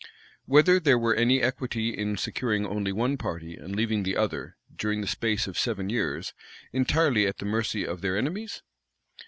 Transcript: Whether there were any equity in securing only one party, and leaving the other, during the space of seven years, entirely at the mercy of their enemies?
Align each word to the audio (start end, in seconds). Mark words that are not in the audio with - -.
Whether 0.45 0.79
there 0.79 0.97
were 0.97 1.13
any 1.13 1.43
equity 1.43 1.95
in 1.95 2.17
securing 2.17 2.65
only 2.65 2.91
one 2.91 3.17
party, 3.19 3.53
and 3.55 3.75
leaving 3.75 4.01
the 4.01 4.17
other, 4.17 4.57
during 4.75 5.01
the 5.01 5.05
space 5.05 5.45
of 5.45 5.59
seven 5.59 5.91
years, 5.91 6.33
entirely 6.73 7.27
at 7.27 7.37
the 7.37 7.45
mercy 7.45 7.85
of 7.85 8.01
their 8.01 8.17
enemies? 8.17 8.63